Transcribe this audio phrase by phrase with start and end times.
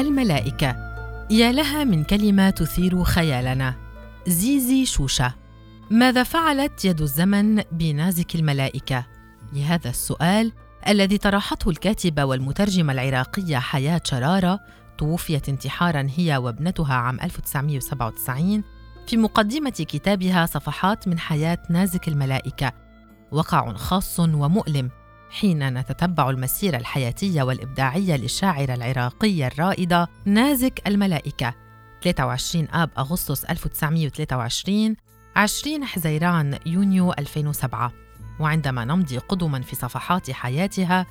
[0.00, 0.76] الملائكة.
[1.30, 3.74] يا لها من كلمة تثير خيالنا.
[4.26, 5.34] زيزي شوشة
[5.90, 9.06] ماذا فعلت يد الزمن بنازك الملائكة؟
[9.52, 10.52] لهذا السؤال
[10.88, 14.60] الذي طرحته الكاتبة والمترجمة العراقية حياة شرارة
[14.98, 18.62] توفيت انتحارا هي وابنتها عام 1997
[19.06, 22.72] في مقدمة كتابها صفحات من حياة نازك الملائكة.
[23.32, 24.90] وقع خاص ومؤلم.
[25.30, 31.54] حين نتتبع المسيرة الحياتية والإبداعية للشاعرة العراقية الرائدة نازك الملائكة
[32.02, 34.96] 23 آب أغسطس 1923
[35.36, 37.92] 20 حزيران يونيو 2007
[38.40, 41.06] وعندما نمضي قدما في صفحات حياتها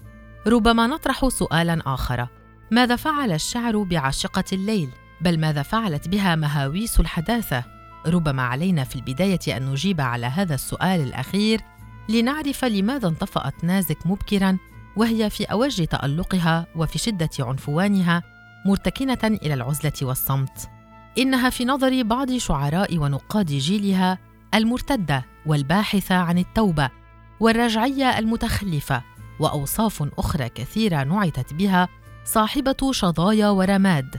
[0.47, 2.27] ربما نطرح سؤالا آخر
[2.71, 4.89] ماذا فعل الشعر بعاشقة الليل؟
[5.21, 7.63] بل ماذا فعلت بها مهاويس الحداثة؟
[8.07, 11.61] ربما علينا في البداية أن نجيب على هذا السؤال الأخير
[12.09, 14.57] لنعرف لماذا انطفأت نازك مبكرا
[14.95, 18.23] وهي في أوج تألقها وفي شدة عنفوانها
[18.65, 20.69] مرتكنة إلى العزلة والصمت.
[21.17, 24.17] إنها في نظر بعض شعراء ونقاد جيلها
[24.53, 26.89] المرتدة والباحثة عن التوبة
[27.39, 29.01] والرجعية المتخلفة
[29.39, 31.87] وأوصاف أخرى كثيرة نعتت بها
[32.25, 34.15] صاحبة شظايا ورماد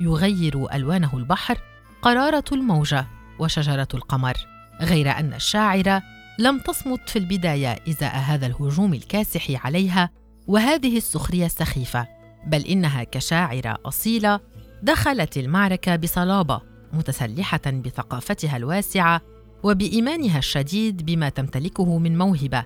[0.00, 1.58] يغير ألوانه البحر
[2.02, 3.06] قرارة الموجة
[3.38, 4.34] وشجرة القمر
[4.80, 6.02] غير أن الشاعرة
[6.40, 10.10] لم تصمت في البداية إزاء هذا الهجوم الكاسح عليها
[10.46, 12.06] وهذه السخرية السخيفة
[12.46, 14.40] بل إنها كشاعرة أصيلة
[14.82, 16.60] دخلت المعركة بصلابة
[16.92, 19.20] متسلحة بثقافتها الواسعة
[19.62, 22.64] وبإيمانها الشديد بما تمتلكه من موهبة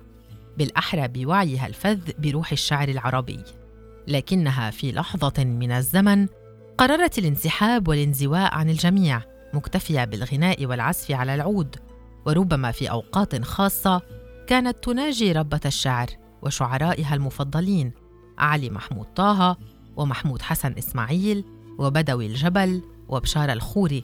[0.57, 3.39] بالأحرى بوعيها الفذ بروح الشعر العربي.
[4.07, 6.27] لكنها في لحظة من الزمن
[6.77, 9.21] قررت الانسحاب والانزواء عن الجميع
[9.53, 11.75] مكتفية بالغناء والعزف على العود
[12.25, 14.01] وربما في أوقات خاصة
[14.47, 16.07] كانت تناجي ربة الشعر
[16.41, 17.91] وشعرائها المفضلين
[18.37, 19.57] علي محمود طه
[19.95, 21.45] ومحمود حسن إسماعيل
[21.79, 24.03] وبدوي الجبل وبشار الخوري.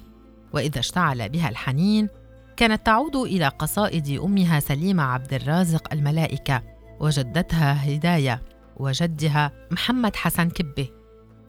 [0.54, 2.09] وإذا اشتعل بها الحنين
[2.58, 6.64] كانت تعود إلى قصائد أمها سليمة عبد الرازق الملائكة
[7.00, 8.42] وجدتها هداية
[8.78, 10.90] وجدها محمد حسن كبه.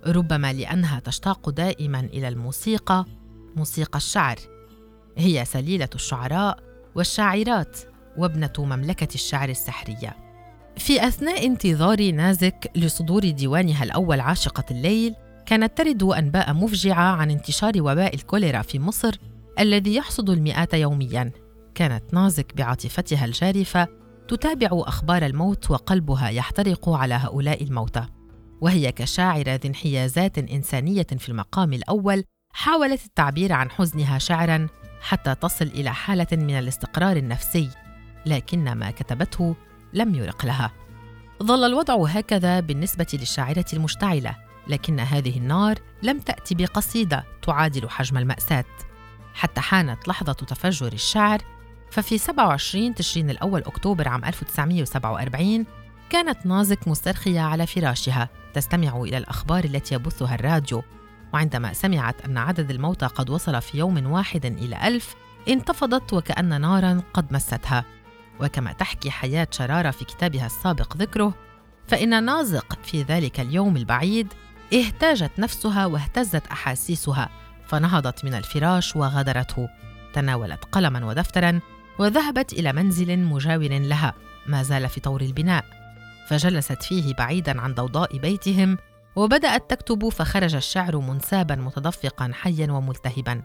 [0.07, 3.07] ربما لأنها تشتاق دائما إلى الموسيقى
[3.57, 4.37] موسيقى الشعر.
[5.17, 6.59] هي سليلة الشعراء
[6.95, 7.79] والشاعرات
[8.19, 10.17] وابنة مملكة الشعر السحرية.
[10.77, 15.15] في أثناء انتظار نازك لصدور ديوانها الأول عاشقة الليل
[15.47, 19.19] كانت ترد أنباء مفجعة عن انتشار وباء الكوليرا في مصر
[19.59, 21.31] الذي يحصد المئات يومياً.
[21.75, 23.89] كانت نازك بعاطفتها الجارفة
[24.29, 28.07] تتابع أخبار الموت وقلبها يحترق على هؤلاء الموتى.
[28.61, 34.69] وهي كشاعرة ذي انحيازات إنسانية في المقام الأول حاولت التعبير عن حزنها شعراً
[35.03, 37.71] حتى تصل إلى حالة من الاستقرار النفسي
[38.27, 39.57] لكن ما كتبته
[39.93, 40.73] لم يرق لها.
[41.43, 44.37] ظل الوضع هكذا بالنسبة للشاعرة المشتعلة
[44.69, 48.65] لكن هذه النار لم تأتي بقصيدة تعادل حجم المأساة.
[49.35, 51.43] حتى حانت لحظة تفجر الشعر
[51.91, 55.67] ففي 27 تشرين الأول أكتوبر عام 1947
[56.11, 60.83] كانت نازك مسترخية على فراشها تستمع إلى الأخبار التي يبثها الراديو.
[61.33, 65.15] وعندما سمعت أن عدد الموتى قد وصل في يوم واحد إلى ألف
[65.49, 67.85] انتفضت وكأن نارا قد مستها.
[68.41, 71.35] وكما تحكي حياة شرارة في كتابها السابق ذكره
[71.87, 74.33] فإن نازق في ذلك اليوم البعيد
[74.75, 77.29] اهتاجت نفسها واهتزت أحاسيسها
[77.67, 79.69] فنهضت من الفراش وغادرته
[80.13, 81.61] تناولت قلما ودفترا
[81.99, 84.15] وذهبت إلى منزل مجاور لها
[84.47, 85.65] ما زال في طور البناء.
[86.29, 88.79] فجلست فيه بعيدا عن ضوضاء بيتهم
[89.17, 93.43] وبدأت تكتب فخرج الشعر منسابا متدفقا حيا وملتهبا.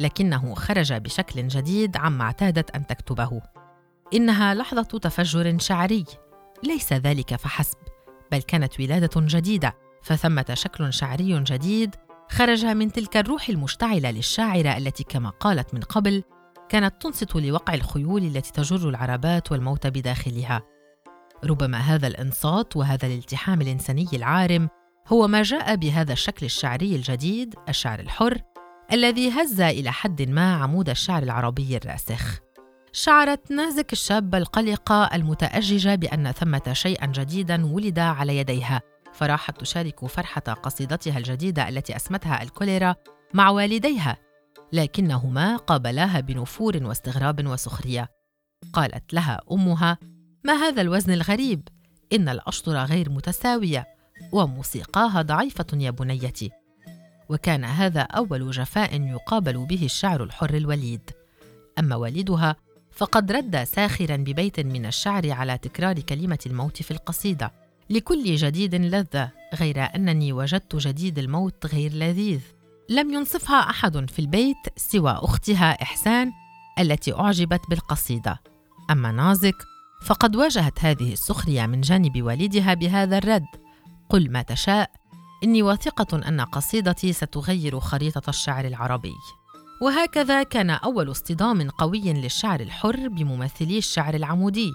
[0.00, 3.42] لكنه خرج بشكل جديد عما اعتادت أن تكتبه.
[4.14, 6.04] إنها لحظة تفجر شعري.
[6.64, 7.78] ليس ذلك فحسب
[8.32, 9.76] بل كانت ولادة جديدة.
[10.02, 11.94] فثمة شكل شعري جديد
[12.30, 16.22] خرج من تلك الروح المشتعلة للشاعره التي كما قالت من قبل
[16.68, 20.62] كانت تنصت لوقع الخيول التي تجر العربات والموت بداخلها.
[21.44, 24.68] ربما هذا الانصات وهذا الالتحام الإنساني العارم
[25.08, 28.42] هو ما جاء بهذا الشكل الشعري الجديد الشعر الحر
[28.92, 32.38] الذي هز إلى حد ما عمود الشعر العربي الراسخ.
[32.92, 38.80] شعرت نازك الشابة القلقة المتأججة بأن ثمة شيئا جديدا ولد على يديها.
[39.12, 42.94] فراحت تشارك فرحة قصيدتها الجديدة التي أسمتها الكوليرا
[43.34, 44.16] مع والديها
[44.72, 48.08] لكنهما قابلاها بنفور واستغراب وسخرية.
[48.72, 49.98] قالت لها أمها
[50.44, 51.68] ما هذا الوزن الغريب؟
[52.12, 53.86] إن الأشطر غير متساوية.
[54.32, 56.50] وموسيقاها ضعيفة يا بنيتي.
[57.28, 61.10] وكان هذا أول جفاء يقابل به الشعر الحر الوليد.
[61.78, 62.56] أما والدها
[62.92, 67.52] فقد رد ساخرا ببيت من الشعر على تكرار كلمة الموت في القصيدة.
[67.90, 72.40] لكل جديد لذة غير أنني وجدت جديد الموت غير لذيذ.
[72.88, 76.32] لم ينصفها أحد في البيت سوى أختها إحسان
[76.78, 78.40] التي أعجبت بالقصيدة.
[78.90, 79.56] أما نازك
[80.06, 83.46] فقد واجهت هذه السخرية من جانب والدها بهذا الرد.
[84.10, 84.90] قل ما تشاء
[85.44, 89.14] إني واثقة أن قصيدتي ستغير خريطة الشعر العربي.
[89.82, 94.72] وهكذا كان أول اصطدام قوي للشعر الحر بممثلي الشعر العمودي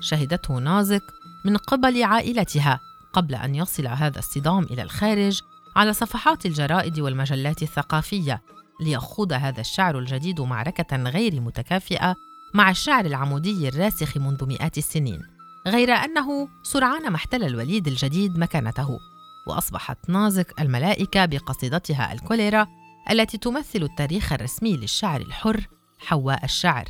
[0.00, 1.02] شهدته نازك
[1.44, 2.80] من قبل عائلتها
[3.12, 5.40] قبل أن يصل هذا الصدام إلى الخارج
[5.76, 8.42] على صفحات الجرائد والمجلات الثقافية
[8.80, 12.16] ليخوض هذا الشعر الجديد معركة غير متكافئة
[12.54, 15.37] مع الشعر العمودي الراسخ منذ مئات السنين.
[15.68, 18.98] غير أنه سرعان ما احتل الوليد الجديد مكانته
[19.46, 22.66] وأصبحت نازك الملائكة بقصيدتها الكوليرا
[23.10, 25.66] التي تمثل التاريخ الرسمي للشعر الحر
[25.98, 26.84] حواء الشعر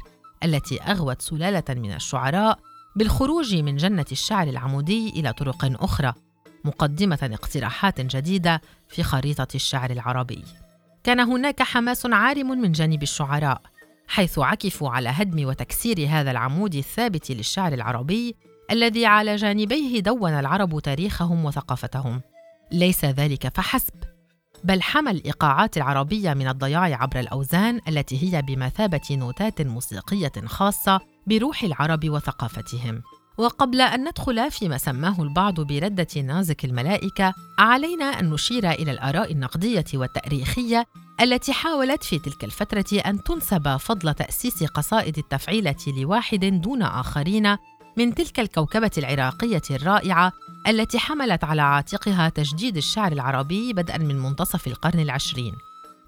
[0.45, 2.59] التي أغوت سلالة من الشعراء
[2.97, 6.13] بالخروج من جنة الشعر العمودي إلى طرق أخرى
[6.65, 10.45] مقدمة اقتراحات جديدة في خريطة الشعر العربي.
[11.05, 13.63] كان هناك حماس عارم من جانب الشعراء
[14.09, 18.37] حيث عكفوا على هدم وتكسير هذا العمود الثابت للشعر العربي
[18.71, 22.21] الذي على جانبيه دون العرب تاريخهم وثقافتهم.
[22.73, 23.95] ليس ذلك فحسب
[24.65, 31.63] بل حمى الإيقاعات العربية من الضياع عبر الأوزان التي هي بمثابة نوتات موسيقية خاصة بروح
[31.63, 33.03] العرب وثقافتهم.
[33.39, 39.85] وقبل أن ندخل فيما سماه البعض بردة نازك الملائكة علينا أن نشير إلى الآراء النقدية
[39.95, 40.87] والتأريخية
[41.21, 47.57] التي حاولت في تلك الفترة أن تنسب فضل تأسيس قصائد التفعيلة لواحد دون آخرين
[47.99, 50.33] من تلك الكوكبة العراقية الرائعة
[50.69, 55.55] التي حملت على عاتقها تجديد الشعر العربي بدءا من منتصف القرن العشرين.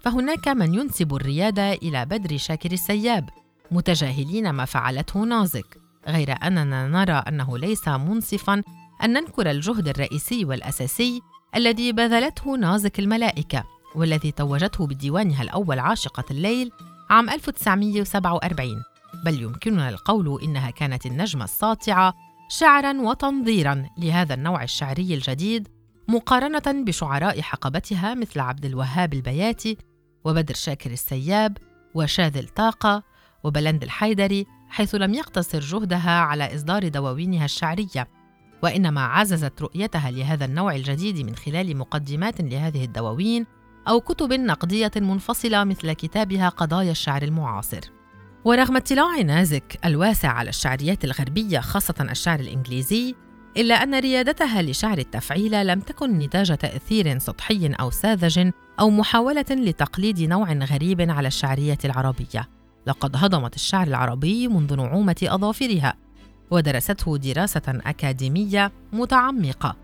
[0.01, 3.29] فهناك من ينسب الريادة إلى بدر شاكر السياب
[3.71, 5.77] متجاهلين ما فعلته نازك.
[6.07, 8.63] غير أننا نرى أنه ليس منصفا
[9.03, 11.21] أن ننكر الجهد الرئيسي والأساسي
[11.55, 13.63] الذي بذلته نازك الملائكة
[13.95, 16.71] والذي توجته بديوانها الأول عاشقة الليل
[17.09, 18.90] عام 1947
[19.25, 22.13] بل يمكننا القول إنها كانت النجمة الساطعة
[22.49, 25.67] شعرا وتنظيرا لهذا النوع الشعري الجديد
[26.07, 29.77] مقارنة بشعراء حقبتها مثل عبد الوهاب البياتي
[30.25, 31.57] وبدر شاكر السياب
[31.95, 33.03] وشاذل طاقه
[33.43, 38.07] وبلند الحيدري حيث لم يقتصر جهدها على إصدار دواوينها الشعرية
[38.63, 43.45] وإنما عززت رؤيتها لهذا النوع الجديد من خلال مقدمات لهذه الدواوين
[43.87, 48.00] أو كتب نقدية منفصلة مثل كتابها قضايا الشعر المعاصر.
[48.45, 53.15] ورغم اطلاع نازك الواسع على الشعريات الغربية خاصة الشعر الإنجليزي
[53.57, 60.21] إلا أن ريادتها لشعر التفعيل لم تكن نتاج تأثير سطحي أو ساذج أو محاولة لتقليد
[60.21, 62.49] نوع غريب على الشعرية العربية.
[62.87, 65.93] لقد هضمت الشعر العربي منذ نعومة أظافرها
[66.51, 69.75] ودرسته دراسة أكاديمية متعمقة.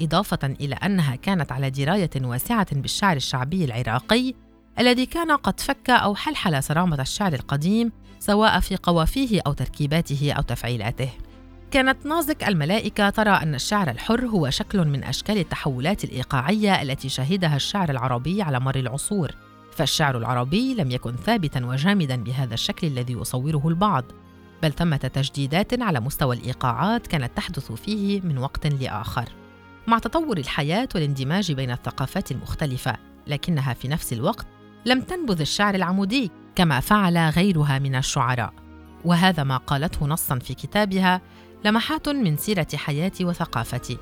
[0.00, 4.34] إضافة إلى أنها كانت على دراية واسعة بالشعر الشعبي العراقي
[4.78, 7.92] الذي كان قد فك أو حلحل صرامة الشعر القديم
[8.22, 11.08] سواء في قوافيه أو تركيباته أو تفعيلاته.
[11.70, 17.56] كانت نازك الملائكة ترى أن الشعر الحر هو شكل من أشكال التحولات الإيقاعية التي شهدها
[17.56, 19.34] الشعر العربي على مر العصور
[19.72, 24.04] فالشعر العربي لم يكن ثابتا وجامدا بهذا الشكل الذي يصوره البعض
[24.62, 29.28] بل ثمه تجديدات على مستوى الإيقاعات كانت تحدث فيه من وقت لآخر.
[29.86, 34.46] مع تطور الحياة والاندماج بين الثقافات المختلفة لكنها في نفس الوقت
[34.86, 38.52] لم تنبذ الشعر العمودي كما فعل غيرها من الشعراء.
[39.04, 41.20] وهذا ما قالته نصا في كتابها
[41.64, 43.98] لمحات من سيرة حياتي وثقافتي.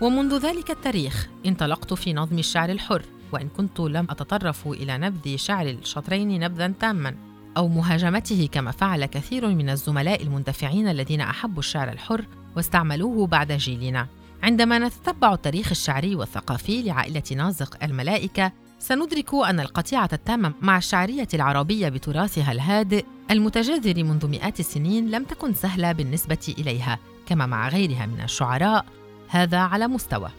[0.00, 3.02] ومنذ ذلك التاريخ انطلقت في نظم الشعر الحر
[3.32, 7.14] وإن كنت لم أتطرف إلى نبذ شعر الشطرين نبذا تاما
[7.56, 12.26] أو مهاجمته كما فعل كثير من الزملاء المندفعين الذين أحبوا الشعر الحر
[12.56, 14.06] واستعملوه بعد جيلنا.
[14.42, 18.52] عندما نتتبع التاريخ الشعري والثقافي لعائلة نازق الملائكة
[18.82, 25.54] سندرك أن القطيعة التامة مع الشعرية العربية بتراثها الهادئ المتجذر منذ مئات السنين لم تكن
[25.54, 28.84] سهلة بالنسبة إليها كما مع غيرها من الشعراء
[29.28, 30.30] هذا على مستوى.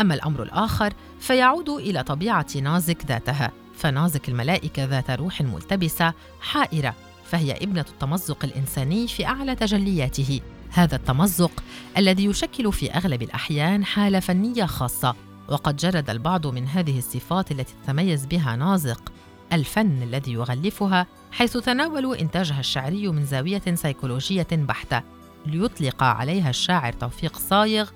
[0.00, 7.52] أما الأمر الآخر فيعود إلى طبيعة نازك ذاتها فنازك الملائكة ذات روح ملتبسة حائرة فهي
[7.52, 10.40] ابنة التمزق الإنساني في أعلى تجلياته.
[10.70, 11.62] هذا التمزق
[11.96, 17.74] الذي يشكل في أغلب الأحيان حالة فنية خاصة وقد جرد البعض من هذه الصفات التي
[17.82, 19.12] تتميز بها نازق
[19.52, 25.02] الفن الذي يغلفها حيث تناولوا إنتاجها الشعري من زاوية سيكولوجية بحتة
[25.46, 27.90] ليطلق عليها الشاعر توفيق صايغ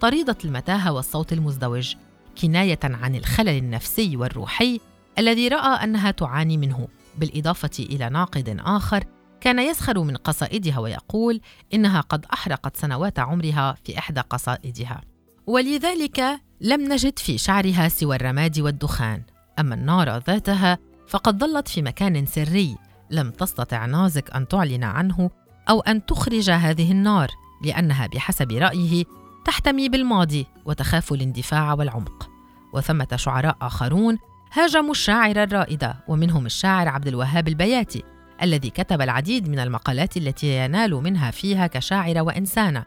[0.00, 1.94] طريدة المتاهة والصوت المزدوج
[2.42, 4.80] كناية عن الخلل النفسي والروحي
[5.18, 6.88] الذي رأى أنها تعاني منه.
[7.18, 9.04] بالإضافة إلى ناقد آخر
[9.40, 11.40] كان يسخر من قصائدها ويقول
[11.74, 15.00] إنها قد أحرقت سنوات عمرها في إحدى قصائدها.
[15.46, 19.22] ولذلك لم نجد في شعرها سوى الرماد والدخان.
[19.58, 20.78] أما النار ذاتها
[21.08, 22.76] فقد ظلت في مكان سري.
[23.10, 25.30] لم تستطع نازك أن تعلن عنه
[25.68, 27.30] أو أن تخرج هذه النار
[27.64, 29.04] لأنها بحسب رأيه
[29.44, 32.30] تحتمي بالماضي وتخاف الاندفاع والعمق.
[32.72, 34.18] وثمة شعراء آخرون
[34.52, 38.02] هاجموا الشاعر الرائدة ومنهم الشاعر عبد الوهاب البياتي
[38.42, 42.84] الذي كتب العديد من المقالات التي ينال منها فيها كشاعر وإنسانة.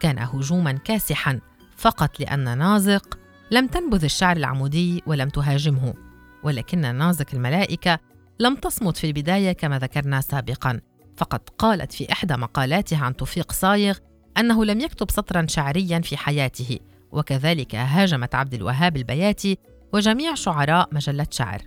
[0.00, 1.40] كان هجوما كاسحا
[1.76, 3.18] فقط لأن نازق
[3.50, 5.94] لم تنبذ الشعر العمودي ولم تهاجمه
[6.42, 7.98] ولكن نازق الملائكة
[8.38, 10.80] لم تصمت في البداية كما ذكرنا سابقا.
[11.16, 13.98] فقد قالت في إحدى مقالاتها عن توفيق صايغ
[14.38, 16.78] أنه لم يكتب سطرا شعريا في حياته
[17.12, 19.58] وكذلك هاجمت عبد الوهاب البياتي
[19.92, 21.62] وجميع شعراء مجلة شعر.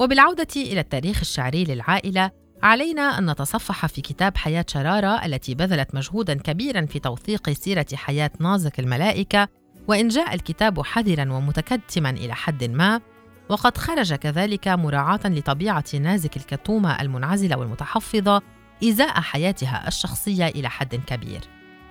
[0.00, 2.30] وبالعودة إلى التاريخ الشعري للعائلة
[2.64, 8.30] علينا أن نتصفح في كتاب حياة شرارة التي بذلت مجهودا كبيرا في توثيق سيرة حياة
[8.40, 9.48] نازك الملائكة
[9.88, 13.00] وإن جاء الكتاب حذرا ومتكتما إلى حد ما
[13.48, 18.42] وقد خرج كذلك مراعاة لطبيعة نازك الكتومة المنعزلة والمتحفظة
[18.84, 21.40] إزاء حياتها الشخصية إلى حد كبير.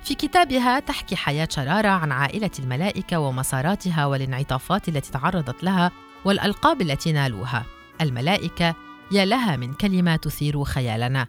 [0.03, 5.92] في كتابها تحكي حياة شرارة عن عائلة الملائكة ومساراتها والانعطافات التي تعرضت لها
[6.25, 7.63] والألقاب التي نالوها.
[8.01, 8.75] الملائكة
[9.12, 11.28] يا لها من كلمة تثير خيالنا.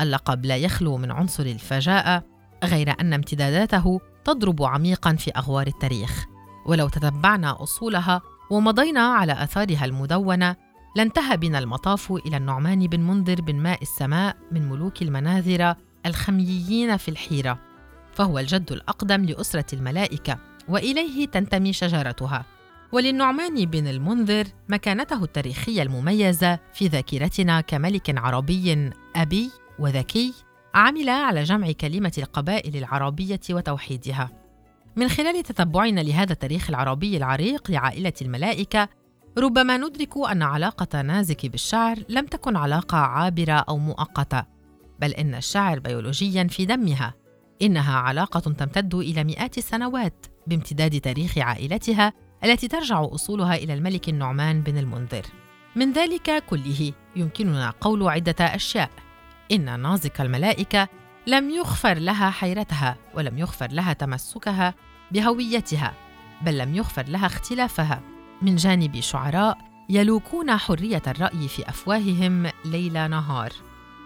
[0.00, 2.24] اللقب لا يخلو من عنصر الفجاءة
[2.64, 6.26] غير أن امتداداته تضرب عميقا في أغوار التاريخ.
[6.66, 10.56] ولو تتبعنا أصولها ومضينا على آثارها المدونة
[10.96, 17.08] لانتهى بنا المطاف إلى النعمان بن منذر بن ماء السماء من ملوك المناذرة الخمييين في
[17.08, 17.58] الحيرة
[18.12, 22.44] فهو الجد الأقدم لأسرة الملائكة وإليه تنتمي شجرتها
[22.92, 30.34] وللنعمان بن المنذر مكانته التاريخية المميزة في ذاكرتنا كملك عربي أبي وذكي
[30.74, 34.30] عمل على جمع كلمة القبائل العربية وتوحيدها.
[34.96, 38.88] من خلال تتبعنا لهذا التاريخ العربي العريق لعائلة الملائكة
[39.38, 44.44] ربما ندرك أن علاقة نازك بالشعر لم تكن علاقة عابرة أو مؤقتة
[45.00, 47.14] بل إن الشعر بيولوجيا في دمها.
[47.62, 52.12] إنها علاقة تمتد إلى مئات السنوات بامتداد تاريخ عائلتها
[52.44, 55.22] التي ترجع أصولها إلى الملك النعمان بن المنذر.
[55.76, 58.90] من ذلك كله يمكننا قول عدة أشياء.
[59.52, 60.88] إن نازك الملائكة
[61.26, 64.74] لم يغفر لها حيرتها ولم يغفر لها تمسكها
[65.10, 65.94] بهويتها
[66.42, 68.02] بل لم يغفر لها اختلافها.
[68.42, 73.52] من جانب شعراء يلوكون حرية الرأي في أفواههم ليل نهار.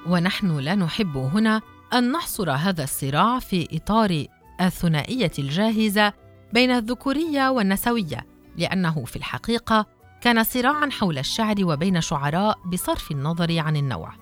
[0.07, 1.61] ونحن لا نحب هنا
[1.93, 4.25] أن نحصر هذا الصراع في إطار
[4.61, 6.13] الثنائية الجاهزة
[6.55, 9.87] بين الذكورية والنسوية لأنه في الحقيقة
[10.21, 14.13] كان صراعا حول الشعر وبين شعراء بصرف النظر عن النوع.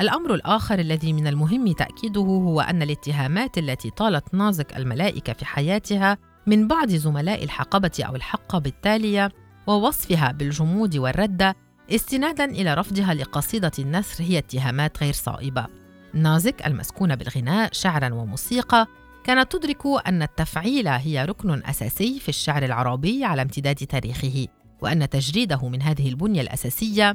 [0.00, 6.18] الأمر الآخر الذي من المهم تأكيده هو أن الاتهامات التي طالت نازك الملائكة في حياتها
[6.46, 9.28] من بعض زملاء الحقبة أو الحقب التاليه
[9.66, 11.56] ووصفها بالجمود والردة
[11.90, 15.66] استنادا إلى رفضها لقصيدة النثر هي اتهامات غير صائبة.
[16.14, 18.86] نازك المسكونه بالغناء شعرا وموسيقى
[19.24, 24.46] كانت تدرك أن التفعيل هي ركن أساسي في الشعر العربي على امتداد تاريخه
[24.82, 27.14] وأن تجريده من هذه البنية الأساسية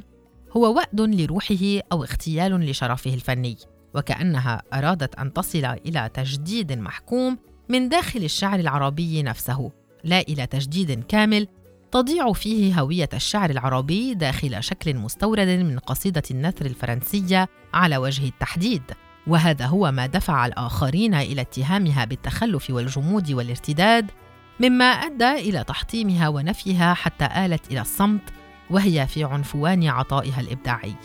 [0.58, 3.58] هو وأد لروحه أو اغتيال لشرفه الفني.
[3.96, 7.38] وكأنها أرادت أن تصل إلى تجديد محكوم
[7.70, 9.72] من داخل الشعر العربي نفسه
[10.04, 11.48] لا إلى تجديد كامل
[11.92, 18.82] تضيع فيه هوية الشعر العربي داخل شكل مستورد من قصيدة النثر الفرنسية على وجه التحديد.
[19.28, 24.12] وهذا هو ما دفع الآخرين إلى اتهامها بالتخلف والجمود والارتداد
[24.60, 28.22] مما أدى إلى تحطيمها ونفيها حتى آلت إلى الصمت
[28.70, 30.96] وهي في عنفوان عطائها الإبداعي.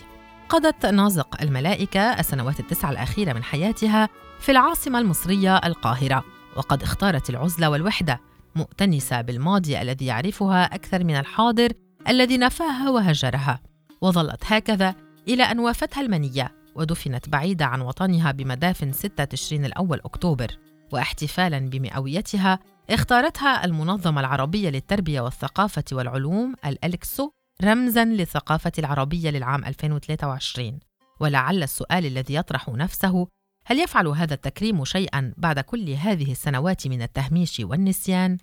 [0.49, 4.09] قضت نازق الملائكة السنوات التسع الأخيرة من حياتها
[4.41, 6.25] في العاصمة المصرية القاهرة
[6.57, 8.21] وقد اختارت العزلة والوحدة
[8.55, 11.73] مؤتنسة بالماضي الذي يعرفها أكثر من الحاضر
[12.09, 13.61] الذي نفاها وهجرها
[14.01, 14.95] وظلت هكذا
[15.29, 16.60] إلى أن وافتها المنية.
[16.75, 20.59] ودفنت بعيدة عن وطنها بمدافن 6 تشرين الأول أكتوبر
[20.93, 22.59] واحتفالا بمئويتها
[22.91, 27.31] اختارتها المنظمة العربية للتربية والثقافة والعلوم الألكسو
[27.63, 30.79] رمزا للثقافة العربية للعام 2023
[31.21, 33.29] ولعل السؤال الذي يطرح نفسه
[33.67, 38.39] هل يفعل هذا التكريم شيئا بعد كل هذه السنوات من التهميش والنسيان؟